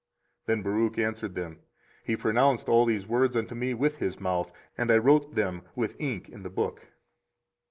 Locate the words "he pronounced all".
2.03-2.87